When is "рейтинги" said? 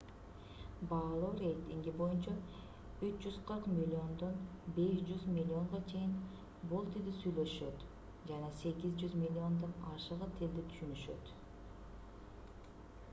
1.41-1.91